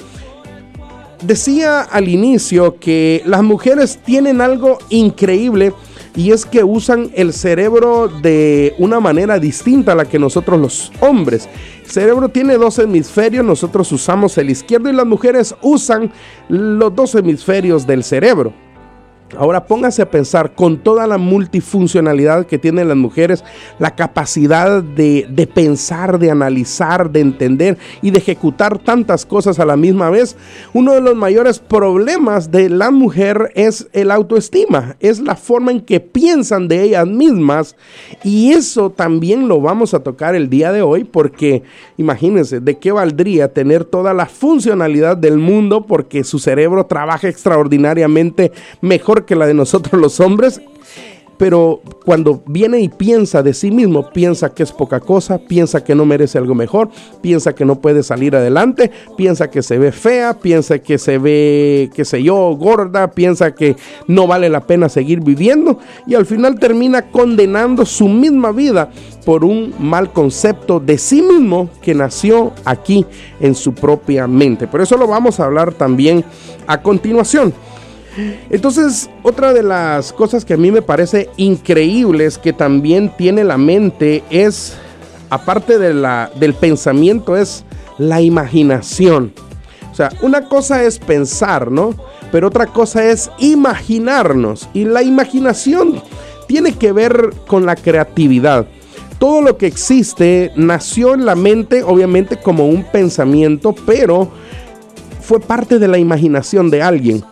[1.23, 5.73] Decía al inicio que las mujeres tienen algo increíble
[6.15, 10.91] y es que usan el cerebro de una manera distinta a la que nosotros los
[11.01, 11.49] hombres.
[11.83, 16.11] El cerebro tiene dos hemisferios, nosotros usamos el izquierdo y las mujeres usan
[16.47, 18.53] los dos hemisferios del cerebro.
[19.37, 23.43] Ahora póngase a pensar con toda la multifuncionalidad que tienen las mujeres,
[23.77, 29.65] la capacidad de, de, pensar, de analizar, de entender y de ejecutar tantas cosas a
[29.65, 30.35] la misma vez.
[30.73, 35.81] Uno de los mayores problemas de la mujer es el autoestima, es la forma en
[35.81, 37.75] que piensan de ellas mismas
[38.23, 41.63] y eso también lo vamos a tocar el día de hoy porque
[41.97, 48.51] imagínense, ¿de qué valdría tener toda la funcionalidad del mundo porque su cerebro trabaja extraordinariamente
[48.81, 50.61] mejor que la de nosotros los hombres.
[51.39, 55.95] pero cuando viene y piensa de sí mismo, piensa que es poca cosa, piensa que
[55.95, 56.89] no merece algo mejor,
[57.21, 61.89] piensa que no puede salir adelante, piensa que se ve fea, piensa que se ve,
[61.95, 66.59] qué sé yo, gorda, piensa que no vale la pena seguir viviendo y al final
[66.59, 68.89] termina condenando su misma vida
[69.25, 73.05] por un mal concepto de sí mismo que nació aquí
[73.39, 74.67] en su propia mente.
[74.67, 76.25] Por eso lo vamos a hablar también
[76.67, 77.53] a continuación.
[78.49, 83.57] Entonces, otra de las cosas que a mí me parece increíbles que también tiene la
[83.57, 84.73] mente es,
[85.29, 87.63] aparte de la, del pensamiento, es
[87.97, 89.33] la imaginación.
[89.91, 91.93] O sea, una cosa es pensar, ¿no?
[92.31, 94.69] Pero otra cosa es imaginarnos.
[94.73, 96.01] Y la imaginación
[96.47, 98.65] tiene que ver con la creatividad.
[99.19, 104.31] Todo lo que existe nació en la mente, obviamente, como un pensamiento, pero
[105.21, 107.23] fue parte de la imaginación de alguien.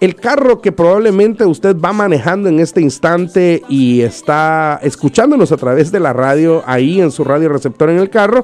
[0.00, 5.92] El carro que probablemente usted va manejando en este instante y está escuchándonos a través
[5.92, 8.42] de la radio, ahí en su radio receptor en el carro,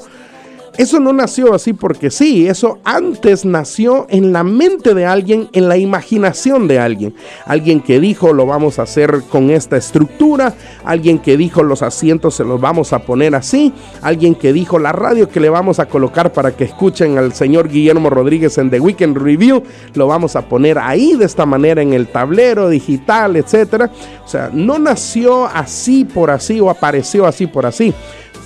[0.78, 5.68] eso no nació así porque sí, eso antes nació en la mente de alguien, en
[5.68, 7.14] la imaginación de alguien.
[7.46, 10.54] Alguien que dijo lo vamos a hacer con esta estructura,
[10.84, 13.72] alguien que dijo los asientos se los vamos a poner así,
[14.02, 17.68] alguien que dijo la radio que le vamos a colocar para que escuchen al señor
[17.68, 19.62] Guillermo Rodríguez en The Weekend Review,
[19.94, 23.90] lo vamos a poner ahí de esta manera en el tablero digital, etcétera.
[24.24, 27.94] O sea, no nació así por así o apareció así por así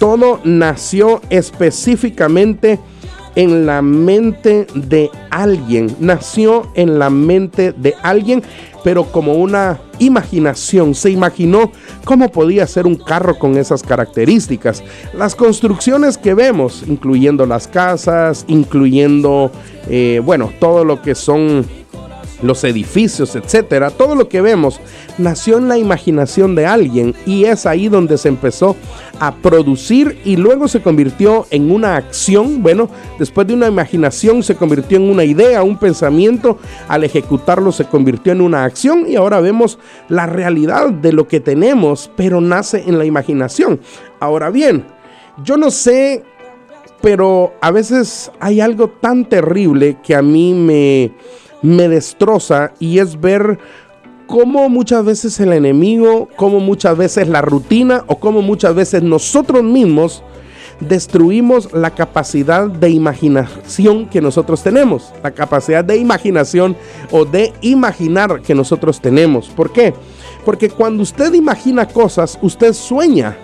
[0.01, 2.81] todo nació específicamente
[3.37, 5.95] en la mente de alguien.
[6.01, 8.43] Nació en la mente de alguien,
[8.83, 10.95] pero como una imaginación.
[10.95, 11.71] Se imaginó
[12.05, 14.83] cómo podía ser un carro con esas características.
[15.13, 19.53] Las construcciones que vemos, incluyendo las casas, incluyendo,
[19.87, 21.67] eh, bueno, todo lo que son
[22.43, 24.81] los edificios, etcétera, todo lo que vemos
[25.19, 28.77] nació en la imaginación de alguien y es ahí donde se empezó
[29.19, 32.63] a producir y luego se convirtió en una acción.
[32.63, 32.89] Bueno,
[33.19, 38.33] después de una imaginación se convirtió en una idea, un pensamiento, al ejecutarlo se convirtió
[38.33, 39.79] en una acción y ahora vemos
[40.09, 43.81] la realidad de lo que tenemos, pero nace en la imaginación.
[44.21, 44.85] Ahora bien,
[45.45, 46.23] yo no sé,
[47.01, 51.13] pero a veces hay algo tan terrible que a mí me
[51.63, 53.59] me destroza y es ver
[54.27, 59.63] cómo muchas veces el enemigo, cómo muchas veces la rutina o cómo muchas veces nosotros
[59.63, 60.23] mismos
[60.81, 66.77] destruimos la capacidad de imaginación que nosotros tenemos, la capacidad de imaginación
[67.11, 69.49] o de imaginar que nosotros tenemos.
[69.49, 69.95] ¿Por qué?
[70.45, 73.37] Porque cuando usted imagina cosas, usted sueña.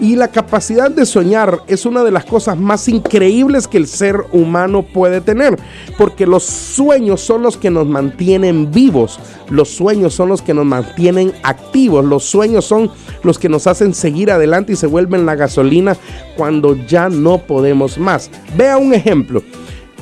[0.00, 4.16] Y la capacidad de soñar es una de las cosas más increíbles que el ser
[4.32, 5.56] humano puede tener,
[5.96, 9.20] porque los sueños son los que nos mantienen vivos,
[9.50, 12.90] los sueños son los que nos mantienen activos, los sueños son
[13.22, 15.96] los que nos hacen seguir adelante y se vuelven la gasolina
[16.36, 18.30] cuando ya no podemos más.
[18.56, 19.42] Vea un ejemplo.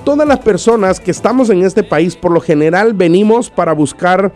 [0.05, 4.33] Todas las personas que estamos en este país por lo general venimos para buscar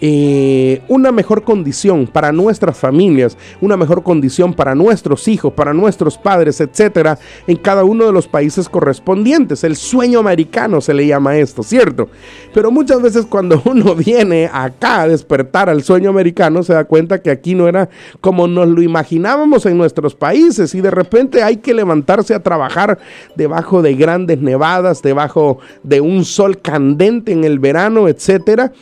[0.00, 6.16] eh, una mejor condición para nuestras familias, una mejor condición para nuestros hijos, para nuestros
[6.16, 9.64] padres, etcétera, en cada uno de los países correspondientes.
[9.64, 12.08] El sueño americano se le llama esto, ¿cierto?
[12.54, 17.20] Pero muchas veces cuando uno viene acá a despertar al sueño americano, se da cuenta
[17.20, 17.88] que aquí no era
[18.20, 22.98] como nos lo imaginábamos en nuestros países y de repente hay que levantarse a trabajar
[23.34, 28.72] debajo de grandes nevadas, debajo de un sol candente en el verano, etcétera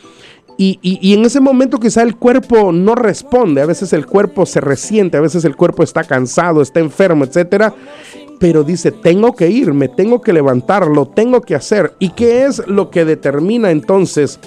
[0.57, 5.17] y, en ese momento quizá el cuerpo no responde, a veces el cuerpo se resiente,
[5.17, 7.73] a veces el cuerpo está cansado, está enfermo, etcétera.
[8.39, 11.93] Pero dice, tengo que ir, me tengo que levantar, lo tengo que hacer.
[11.99, 14.39] ¿Y qué es lo que determina entonces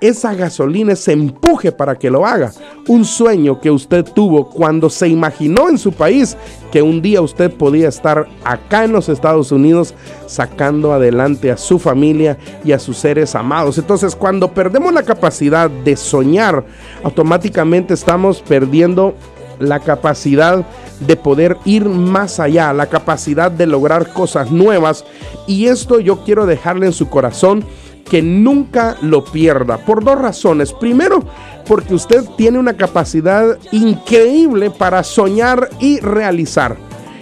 [0.00, 2.52] esa gasolina, ese empuje para que lo haga.
[2.90, 6.36] Un sueño que usted tuvo cuando se imaginó en su país
[6.72, 9.94] que un día usted podía estar acá en los Estados Unidos
[10.26, 13.78] sacando adelante a su familia y a sus seres amados.
[13.78, 16.64] Entonces cuando perdemos la capacidad de soñar,
[17.04, 19.14] automáticamente estamos perdiendo
[19.60, 20.66] la capacidad
[20.98, 25.04] de poder ir más allá, la capacidad de lograr cosas nuevas.
[25.46, 27.64] Y esto yo quiero dejarle en su corazón
[28.10, 29.78] que nunca lo pierda.
[29.78, 30.72] Por dos razones.
[30.72, 31.24] Primero,
[31.66, 36.76] porque usted tiene una capacidad increíble para soñar y realizar.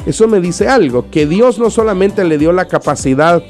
[0.06, 3.42] Eso me dice algo, que Dios no solamente le dio la capacidad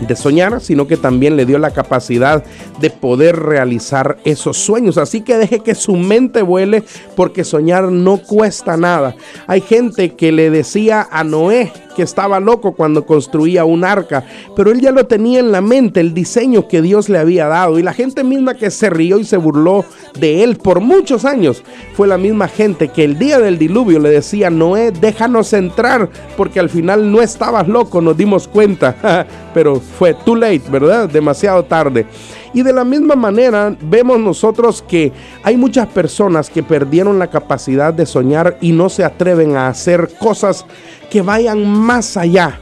[0.00, 2.42] de soñar, sino que también le dio la capacidad
[2.80, 4.98] de poder realizar esos sueños.
[4.98, 6.82] Así que deje que su mente vuele
[7.14, 9.14] porque soñar no cuesta nada.
[9.46, 11.72] Hay gente que le decía a Noé
[12.02, 14.24] estaba loco cuando construía un arca,
[14.56, 17.78] pero él ya lo tenía en la mente, el diseño que Dios le había dado.
[17.78, 19.84] Y la gente misma que se rió y se burló
[20.18, 21.62] de él por muchos años
[21.94, 26.60] fue la misma gente que el día del diluvio le decía, Noé, déjanos entrar, porque
[26.60, 31.08] al final no estabas loco, nos dimos cuenta, pero fue too late, ¿verdad?
[31.08, 32.06] Demasiado tarde.
[32.54, 37.92] Y de la misma manera vemos nosotros que hay muchas personas que perdieron la capacidad
[37.92, 40.64] de soñar y no se atreven a hacer cosas
[41.10, 42.60] que vayan más allá.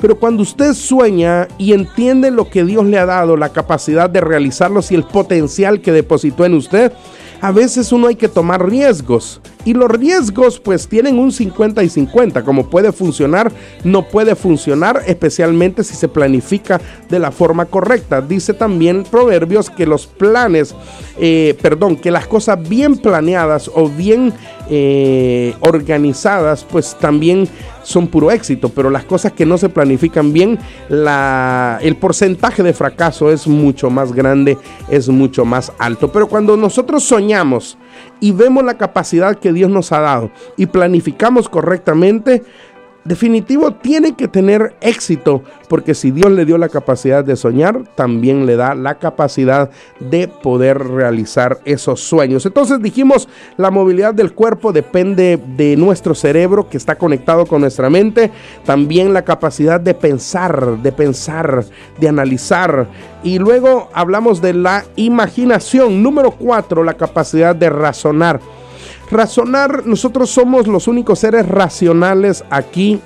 [0.00, 4.20] Pero cuando usted sueña y entiende lo que Dios le ha dado, la capacidad de
[4.20, 6.92] realizarlos y el potencial que depositó en usted,
[7.40, 9.40] a veces uno hay que tomar riesgos.
[9.64, 13.52] Y los riesgos pues tienen un 50 y 50, como puede funcionar,
[13.84, 18.20] no puede funcionar, especialmente si se planifica de la forma correcta.
[18.20, 20.74] Dice también Proverbios que los planes,
[21.18, 24.32] eh, perdón, que las cosas bien planeadas o bien
[24.70, 27.48] eh, organizadas pues también
[27.82, 30.58] son puro éxito, pero las cosas que no se planifican bien,
[30.90, 34.58] la, el porcentaje de fracaso es mucho más grande,
[34.90, 36.12] es mucho más alto.
[36.12, 37.78] Pero cuando nosotros soñamos
[38.20, 42.44] y vemos la capacidad que Dios nos ha dado y planificamos correctamente,
[43.08, 48.46] definitivo tiene que tener éxito, porque si Dios le dio la capacidad de soñar, también
[48.46, 52.46] le da la capacidad de poder realizar esos sueños.
[52.46, 57.90] Entonces dijimos, la movilidad del cuerpo depende de nuestro cerebro que está conectado con nuestra
[57.90, 58.30] mente,
[58.64, 61.64] también la capacidad de pensar, de pensar,
[61.98, 62.86] de analizar.
[63.22, 66.02] Y luego hablamos de la imaginación.
[66.02, 68.40] Número cuatro, la capacidad de razonar.
[69.10, 73.00] Razonar, nosotros somos los únicos seres racionales aquí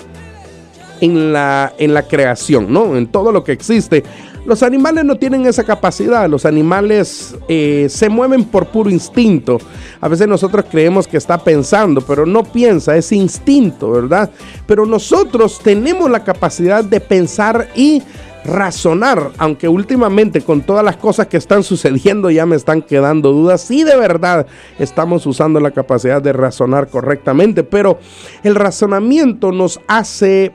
[1.00, 2.96] en la, en la creación, ¿no?
[2.96, 4.04] En todo lo que existe.
[4.44, 9.58] Los animales no tienen esa capacidad, los animales eh, se mueven por puro instinto.
[10.00, 14.30] A veces nosotros creemos que está pensando, pero no piensa, es instinto, ¿verdad?
[14.66, 18.02] Pero nosotros tenemos la capacidad de pensar y
[18.44, 23.60] razonar, aunque últimamente con todas las cosas que están sucediendo ya me están quedando dudas
[23.60, 24.46] si de verdad
[24.78, 27.98] estamos usando la capacidad de razonar correctamente, pero
[28.42, 30.52] el razonamiento nos hace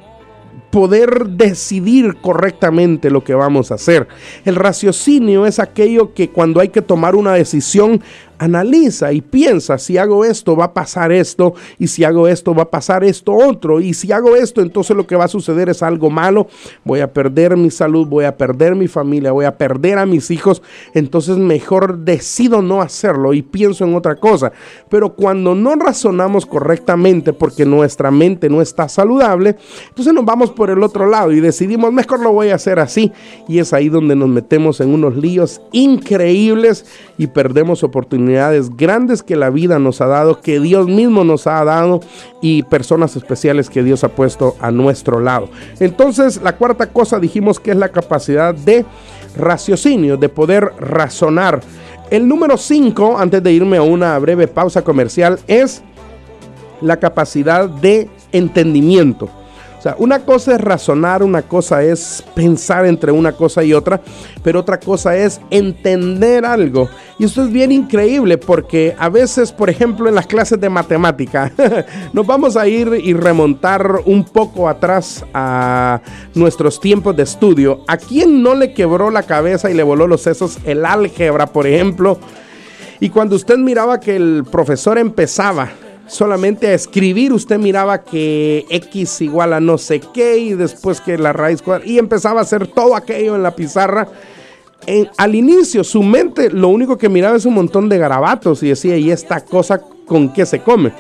[0.70, 4.08] poder decidir correctamente lo que vamos a hacer.
[4.46, 8.02] El raciocinio es aquello que cuando hay que tomar una decisión
[8.40, 12.64] analiza y piensa, si hago esto va a pasar esto, y si hago esto va
[12.64, 15.82] a pasar esto otro, y si hago esto entonces lo que va a suceder es
[15.82, 16.48] algo malo,
[16.84, 20.30] voy a perder mi salud, voy a perder mi familia, voy a perder a mis
[20.32, 20.62] hijos,
[20.94, 24.52] entonces mejor decido no hacerlo y pienso en otra cosa.
[24.90, 29.56] Pero cuando no razonamos correctamente porque nuestra mente no está saludable,
[29.90, 33.12] entonces nos vamos por el otro lado y decidimos, mejor lo voy a hacer así,
[33.48, 36.86] y es ahí donde nos metemos en unos líos increíbles
[37.18, 38.27] y perdemos oportunidades
[38.76, 42.02] grandes que la vida nos ha dado, que Dios mismo nos ha dado
[42.42, 45.50] y personas especiales que Dios ha puesto a nuestro lado.
[45.80, 48.86] Entonces, la cuarta cosa dijimos que es la capacidad de
[49.36, 51.62] raciocinio, de poder razonar.
[52.10, 55.82] El número 5, antes de irme a una breve pausa comercial, es
[56.82, 59.30] la capacidad de entendimiento.
[59.78, 64.02] O sea, una cosa es razonar, una cosa es pensar entre una cosa y otra,
[64.44, 66.90] pero otra cosa es entender algo.
[67.20, 71.52] Y esto es bien increíble porque a veces, por ejemplo, en las clases de matemática,
[72.14, 76.02] nos vamos a ir y remontar un poco atrás a
[76.34, 77.82] nuestros tiempos de estudio.
[77.88, 81.68] ¿A quién no le quebró la cabeza y le voló los sesos el álgebra, por
[81.68, 82.18] ejemplo?
[83.00, 85.70] Y cuando usted miraba que el profesor empezaba
[86.08, 91.18] solamente a escribir, usted miraba que X igual a no sé qué y después que
[91.18, 94.08] la raíz cuadrada y empezaba a hacer todo aquello en la pizarra.
[95.18, 98.98] al inicio su mente lo único que miraba es un montón de garabatos y decía,
[98.98, 100.92] ¿y esta cosa con qué se come?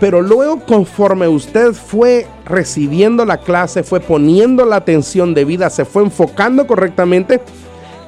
[0.00, 6.02] Pero luego conforme usted fue recibiendo la clase, fue poniendo la atención debida, se fue
[6.02, 7.40] enfocando correctamente,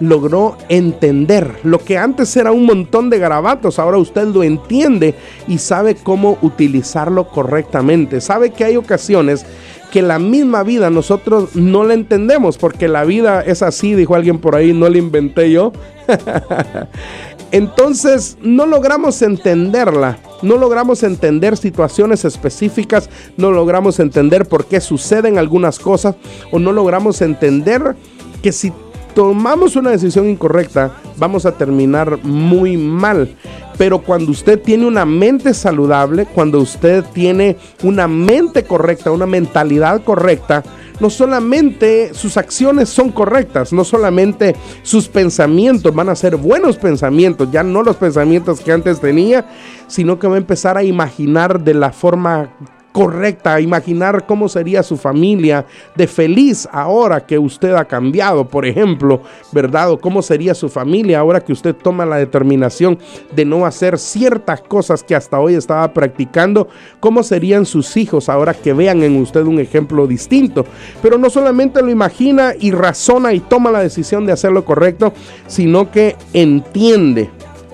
[0.09, 5.15] logró entender lo que antes era un montón de garabatos, ahora usted lo entiende
[5.49, 8.21] y sabe cómo utilizarlo correctamente.
[8.21, 9.45] Sabe que hay ocasiones
[9.91, 14.39] que la misma vida nosotros no la entendemos porque la vida es así, dijo alguien
[14.39, 15.73] por ahí, no la inventé yo.
[17.53, 25.39] Entonces no logramos entenderla, no logramos entender situaciones específicas, no logramos entender por qué suceden
[25.39, 26.17] algunas cosas
[26.51, 27.95] o no logramos entender
[28.43, 28.73] que si
[29.15, 33.35] tomamos una decisión incorrecta, vamos a terminar muy mal.
[33.77, 40.03] Pero cuando usted tiene una mente saludable, cuando usted tiene una mente correcta, una mentalidad
[40.05, 40.63] correcta,
[41.01, 47.51] no solamente sus acciones son correctas, no solamente sus pensamientos van a ser buenos pensamientos,
[47.51, 49.49] ya no los pensamientos que antes tenía,
[49.89, 52.51] sino que va a empezar a imaginar de la forma
[52.95, 55.67] correcta, imaginar cómo sería su familia
[55.97, 59.21] de feliz ahora que usted ha cambiado, por ejemplo,
[59.51, 59.91] ¿verdad?
[59.91, 62.97] O cómo sería su familia ahora que usted toma la determinación
[63.35, 66.69] de no hacer ciertas cosas que hasta hoy estaba practicando,
[67.01, 70.65] cómo serían sus hijos ahora que vean en usted un ejemplo distinto.
[71.03, 75.13] Pero no solamente lo imagina y razona y toma la decisión de hacer lo correcto,
[75.49, 77.29] sino que entiende,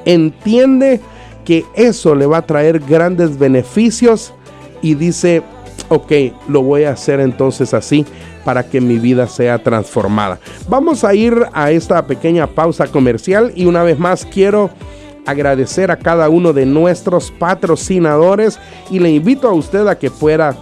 [0.07, 0.99] entiende
[1.45, 4.33] que eso le va a traer grandes beneficios
[4.83, 5.43] y dice,
[5.89, 6.13] ok,
[6.49, 8.05] lo voy a hacer entonces así
[8.45, 10.39] para que mi vida sea transformada.
[10.69, 14.71] Vamos a ir a esta pequeña pausa comercial y una vez más quiero
[15.27, 18.59] agradecer a cada uno de nuestros patrocinadores
[18.91, 20.57] y le invito a usted a que pueda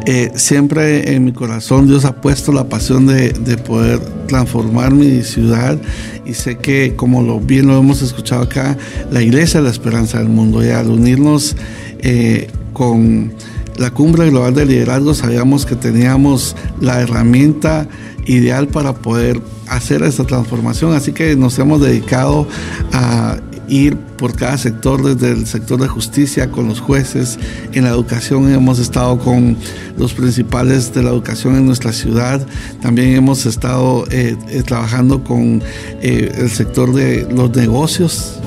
[0.09, 5.21] Eh, siempre en mi corazón Dios ha puesto la pasión de, de, poder transformar mi
[5.21, 5.77] ciudad
[6.25, 8.77] y sé que como lo bien lo hemos escuchado acá,
[9.11, 11.57] la iglesia es la esperanza del mundo y al unirnos
[11.99, 13.33] eh, con
[13.75, 17.89] la cumbre global de liderazgo sabíamos que teníamos la herramienta
[18.27, 22.47] ideal para poder hacer esta transformación, así que nos hemos dedicado
[22.93, 27.37] a ir por cada sector, desde el sector de justicia, con los jueces,
[27.73, 28.51] en la educación.
[28.51, 29.57] Hemos estado con
[29.97, 32.45] los principales de la educación en nuestra ciudad,
[32.81, 35.61] también hemos estado eh, eh, trabajando con
[36.01, 38.39] eh, el sector de los negocios,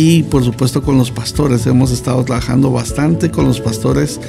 [0.00, 1.66] y por supuesto con los pastores.
[1.66, 4.20] Hemos estado trabajando bastante con los pastores.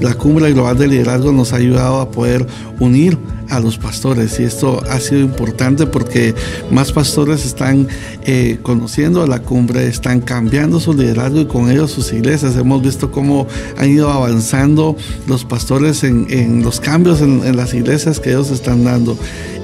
[0.00, 2.46] La cumbre global de liderazgo nos ha ayudado a poder
[2.78, 3.18] unir
[3.48, 6.32] a los pastores y esto ha sido importante porque
[6.70, 7.88] más pastores están
[8.22, 12.56] eh, conociendo a la cumbre, están cambiando su liderazgo y con ellos sus iglesias.
[12.56, 13.48] Hemos visto cómo
[13.78, 14.96] han ido avanzando
[15.26, 19.18] los pastores en, los cambios en, en las iglesias que ellos están dando.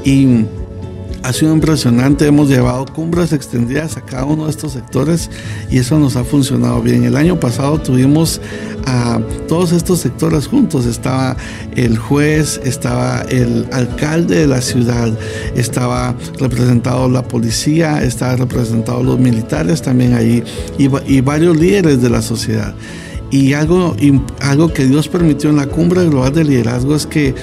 [0.04, 0.44] Y
[1.22, 5.30] ha sido impresionante, hemos llevado cumbres extendidas a cada uno de estos sectores
[5.70, 7.04] y eso nos ha funcionado bien.
[7.04, 8.40] El año pasado tuvimos
[8.86, 11.36] a todos estos sectores juntos, estaba
[11.76, 15.16] el juez, estaba el alcalde de la ciudad,
[15.54, 20.42] estaba representado la policía, estaba representado los militares también ahí
[20.78, 22.74] y, y varios líderes de la sociedad.
[23.30, 23.96] Y algo,
[24.40, 27.34] algo que Dios permitió en la cumbre global de liderazgo es que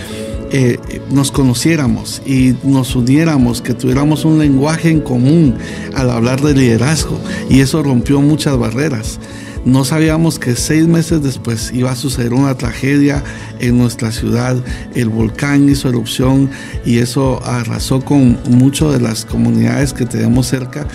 [0.51, 0.79] eh,
[1.11, 5.55] nos conociéramos y nos uniéramos, que tuviéramos un lenguaje en común
[5.95, 7.19] al hablar de liderazgo.
[7.49, 9.19] Y eso rompió muchas barreras.
[9.65, 13.23] No sabíamos que seis meses después iba a suceder una tragedia
[13.59, 14.57] en nuestra ciudad.
[14.95, 16.49] El volcán hizo erupción
[16.85, 20.87] y eso arrasó con muchas de las comunidades que tenemos cerca.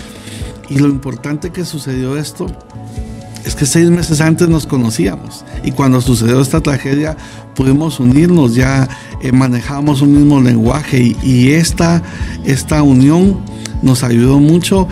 [0.71, 2.47] Y lo importante que sucedió esto
[3.45, 7.17] es que seis meses antes nos conocíamos y cuando sucedió esta tragedia
[7.55, 8.89] pudimos unirnos, ya
[9.21, 12.03] eh, manejamos un mismo lenguaje y, esta,
[12.45, 13.39] esta unión
[13.83, 14.89] nos ayudó mucho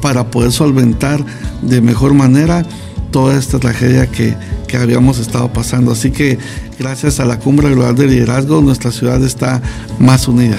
[0.00, 1.24] para poder solventar
[1.62, 2.64] de mejor manera
[3.10, 4.36] toda esta tragedia que,
[4.68, 5.92] que habíamos estado pasando.
[5.92, 6.38] Así que
[6.78, 9.60] gracias a la Cumbre Global de Liderazgo nuestra ciudad está
[9.98, 10.56] más unida.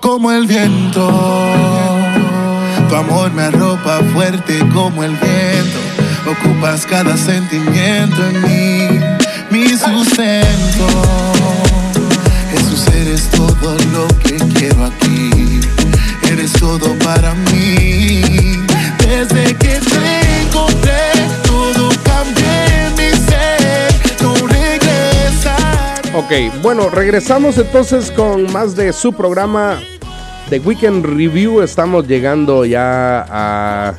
[0.00, 1.89] Como el viento
[2.90, 5.78] tu amor me arropa fuerte como el viento.
[6.26, 9.00] Ocupas cada sentimiento en mí,
[9.50, 10.86] mi sustento.
[12.50, 15.60] Jesús, eres todo lo que quiero aquí.
[16.32, 18.22] Eres todo para mí.
[18.98, 21.12] Desde que te encontré,
[21.46, 23.94] todo cambié en mi ser.
[24.20, 26.02] No regresar.
[26.12, 29.78] Ok, bueno, regresamos entonces con más de su programa
[30.50, 31.62] The Weekend Review.
[31.62, 33.94] Estamos llegando ya a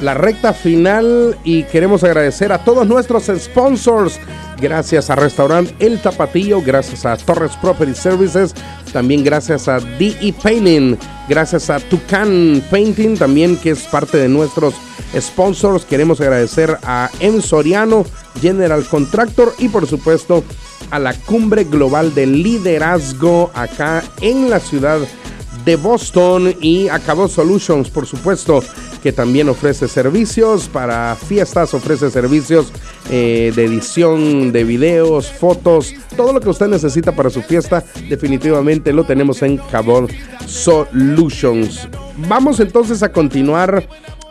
[0.00, 4.20] la recta final y queremos agradecer a todos nuestros sponsors.
[4.60, 8.54] Gracias a Restaurant El Tapatillo, gracias a Torres Property Services,
[8.92, 14.74] también gracias a DE Painting, gracias a Tucan Painting, también que es parte de nuestros
[15.18, 15.86] sponsors.
[15.86, 18.04] Queremos agradecer a M Soriano,
[18.40, 20.44] General Contractor y por supuesto
[20.90, 25.27] a la Cumbre Global de Liderazgo acá en la ciudad de
[25.76, 28.62] Boston y Acabó Solutions, por supuesto,
[29.02, 32.72] que también ofrece servicios para fiestas, ofrece servicios
[33.10, 38.92] eh, de edición de videos, fotos, todo lo que usted necesita para su fiesta, definitivamente
[38.92, 40.10] lo tenemos en Cabot
[40.46, 41.88] Solutions.
[42.28, 43.88] Vamos entonces a continuar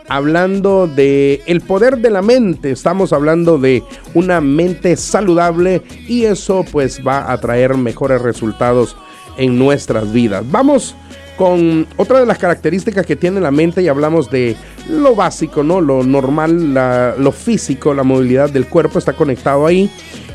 [0.08, 2.70] hablando de el poder de la mente.
[2.70, 3.82] Estamos hablando de
[4.14, 8.96] una mente saludable y eso pues va a traer mejores resultados
[9.36, 10.44] en nuestras vidas.
[10.50, 10.94] Vamos
[11.38, 14.56] con otra de las características que tiene la mente y hablamos de
[14.90, 15.80] lo básico, ¿no?
[15.80, 16.74] Lo normal,
[17.16, 19.88] lo físico, la movilidad del cuerpo está conectado ahí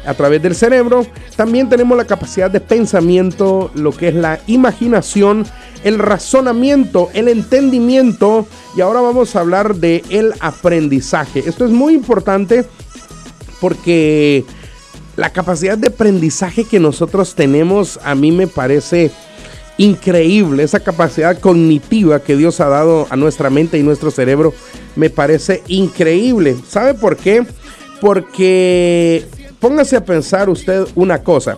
[0.05, 1.05] a través del cerebro.
[1.35, 5.45] También tenemos la capacidad de pensamiento, lo que es la imaginación,
[5.83, 8.47] el razonamiento, el entendimiento
[8.77, 11.43] y ahora vamos a hablar de el aprendizaje.
[11.45, 12.63] Esto es muy importante
[13.59, 14.45] porque
[15.17, 19.11] la capacidad de aprendizaje que nosotros tenemos a mí me parece
[19.77, 24.53] increíble, esa capacidad cognitiva que Dios ha dado a nuestra mente y nuestro cerebro,
[24.95, 26.55] me parece increíble.
[26.67, 27.45] ¿Sabe por qué?
[27.99, 29.25] Porque
[29.59, 31.57] póngase a pensar usted una cosa.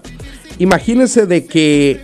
[0.60, 2.00] Imagínese de que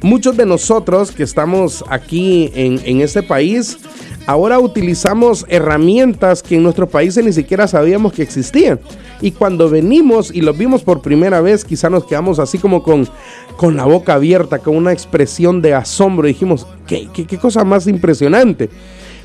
[0.00, 3.78] muchos de nosotros que estamos aquí en, en este país,
[4.26, 8.80] ahora utilizamos herramientas que en nuestro país ni siquiera sabíamos que existían.
[9.22, 13.08] Y cuando venimos y los vimos por primera vez, quizá nos quedamos así como con,
[13.56, 16.26] con la boca abierta, con una expresión de asombro.
[16.26, 18.68] dijimos, ¿qué, qué, cosa más impresionante.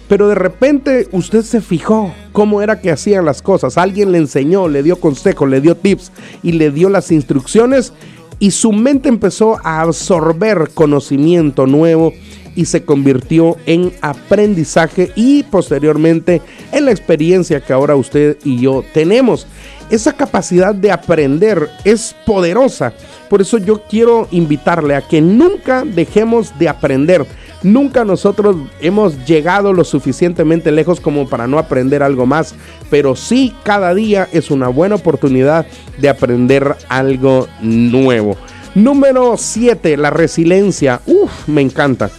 [0.08, 3.78] Pero de repente usted se fijó cómo era que hacían las cosas.
[3.78, 6.12] Alguien le enseñó, le dio consejos, le dio tips
[6.44, 7.92] y le dio las instrucciones
[8.40, 12.14] y su mente empezó a absorber conocimiento nuevo
[12.56, 16.42] y se convirtió en aprendizaje y posteriormente
[16.72, 19.48] en la experiencia que ahora usted y yo tenemos.
[19.90, 22.94] Esa capacidad de aprender es poderosa.
[23.30, 27.26] Por eso yo quiero invitarle a que nunca dejemos de aprender.
[27.64, 32.54] Nunca nosotros hemos llegado lo suficientemente lejos como para no aprender algo más,
[32.90, 35.66] pero sí cada día es una buena oportunidad
[35.98, 38.38] de aprender algo nuevo.
[38.76, 41.02] Número 7, la resiliencia.
[41.08, 42.12] Uf, me encanta.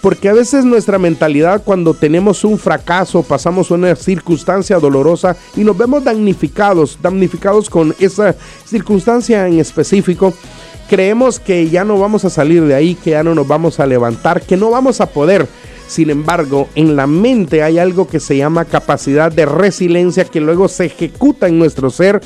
[0.00, 5.76] Porque a veces nuestra mentalidad cuando tenemos un fracaso, pasamos una circunstancia dolorosa y nos
[5.76, 10.32] vemos damnificados, damnificados con esa circunstancia en específico,
[10.88, 13.86] creemos que ya no vamos a salir de ahí, que ya no nos vamos a
[13.86, 15.48] levantar, que no vamos a poder.
[15.88, 20.68] Sin embargo, en la mente hay algo que se llama capacidad de resiliencia que luego
[20.68, 22.20] se ejecuta en nuestro ser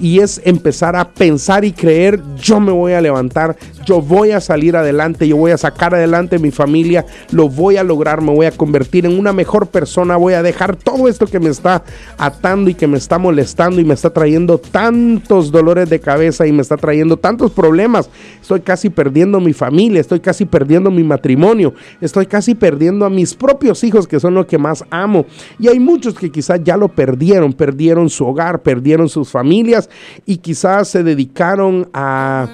[0.00, 4.40] y es empezar a pensar y creer, yo me voy a levantar, yo voy a
[4.40, 8.46] salir adelante, yo voy a sacar adelante mi familia, lo voy a lograr, me voy
[8.46, 11.84] a convertir en una mejor persona, voy a dejar todo esto que me está
[12.18, 16.52] atando y que me está molestando y me está trayendo tantos dolores de cabeza y
[16.52, 18.08] me está trayendo tantos problemas.
[18.40, 23.34] Estoy casi perdiendo mi familia, estoy casi perdiendo mi matrimonio, estoy casi perdiendo a mis
[23.34, 25.26] propios hijos que son los que más amo.
[25.58, 29.83] Y hay muchos que quizás ya lo perdieron, perdieron su hogar, perdieron sus familias
[30.26, 32.48] y quizás se dedicaron a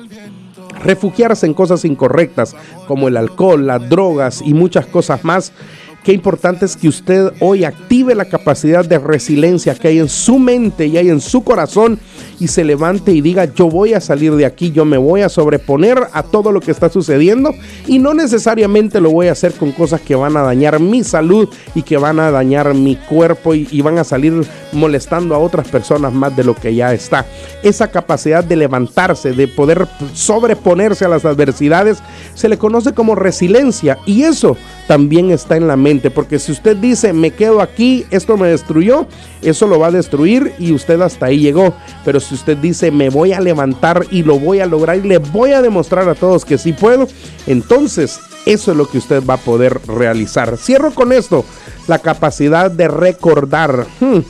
[0.85, 2.57] refugiarse en cosas incorrectas
[2.87, 5.53] como el alcohol, las drogas y muchas cosas más.
[6.03, 10.38] Qué importante es que usted hoy active la capacidad de resiliencia que hay en su
[10.38, 11.98] mente y hay en su corazón
[12.38, 15.28] y se levante y diga yo voy a salir de aquí, yo me voy a
[15.28, 17.53] sobreponer a todo lo que está sucediendo
[17.86, 21.51] y no necesariamente lo voy a hacer con cosas que van a dañar mi salud
[21.74, 24.32] y que van a dañar mi cuerpo y, y van a salir
[24.72, 27.26] molestando a otras personas más de lo que ya está.
[27.62, 31.98] Esa capacidad de levantarse, de poder sobreponerse a las adversidades,
[32.34, 34.57] se le conoce como resiliencia y eso
[34.88, 39.07] también está en la porque si usted dice me quedo aquí, esto me destruyó,
[39.43, 41.74] eso lo va a destruir y usted hasta ahí llegó.
[42.05, 45.18] Pero si usted dice me voy a levantar y lo voy a lograr y le
[45.18, 47.09] voy a demostrar a todos que sí puedo,
[47.47, 50.57] entonces eso es lo que usted va a poder realizar.
[50.57, 51.45] Cierro con esto,
[51.88, 53.86] la capacidad de recordar.
[53.99, 54.20] Hmm.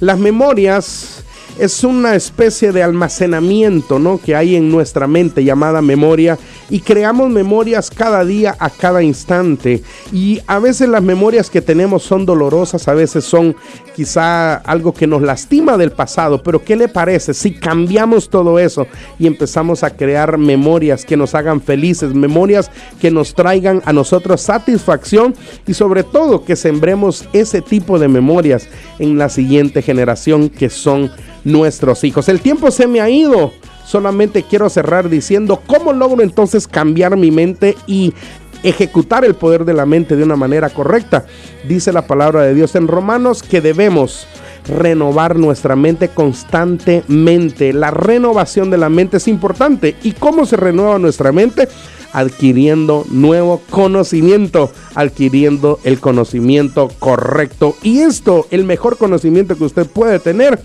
[0.00, 1.21] Las memorias
[1.58, 4.18] es una especie de almacenamiento ¿no?
[4.18, 6.38] que hay en nuestra mente llamada memoria
[6.70, 9.82] y creamos memorias cada día a cada instante
[10.12, 13.54] y a veces las memorias que tenemos son dolorosas, a veces son
[13.94, 18.86] quizá algo que nos lastima del pasado, pero ¿qué le parece si cambiamos todo eso
[19.18, 24.40] y empezamos a crear memorias que nos hagan felices, memorias que nos traigan a nosotros
[24.40, 25.34] satisfacción
[25.66, 31.10] y sobre todo que sembremos ese tipo de memorias en la siguiente generación que son
[31.44, 32.28] nuestros hijos.
[32.28, 33.52] El tiempo se me ha ido.
[33.86, 38.14] Solamente quiero cerrar diciendo cómo logro entonces cambiar mi mente y
[38.62, 41.26] ejecutar el poder de la mente de una manera correcta.
[41.66, 44.26] Dice la palabra de Dios en Romanos que debemos
[44.68, 47.72] renovar nuestra mente constantemente.
[47.72, 49.96] La renovación de la mente es importante.
[50.02, 51.68] ¿Y cómo se renueva nuestra mente?
[52.14, 57.74] adquiriendo nuevo conocimiento, adquiriendo el conocimiento correcto.
[57.82, 60.60] Y esto, el mejor conocimiento que usted puede tener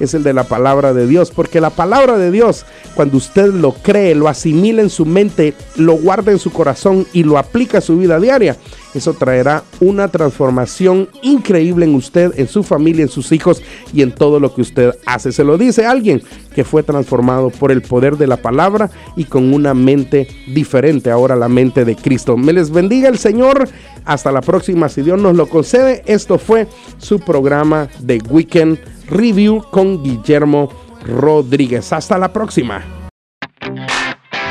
[0.00, 2.64] es el de la palabra de Dios, porque la palabra de Dios,
[2.94, 7.22] cuando usted lo cree, lo asimila en su mente, lo guarda en su corazón y
[7.24, 8.56] lo aplica a su vida diaria,
[8.94, 13.62] eso traerá una transformación increíble en usted, en su familia, en sus hijos
[13.92, 15.32] y en todo lo que usted hace.
[15.32, 16.22] Se lo dice alguien
[16.54, 21.36] que fue transformado por el poder de la palabra y con una mente diferente, ahora
[21.36, 22.36] la mente de Cristo.
[22.36, 23.68] Me les bendiga el Señor.
[24.04, 26.02] Hasta la próxima, si Dios nos lo concede.
[26.06, 26.66] Esto fue
[26.98, 28.78] su programa de Weekend
[29.08, 30.68] Review con Guillermo
[31.04, 31.92] Rodríguez.
[31.92, 33.01] Hasta la próxima.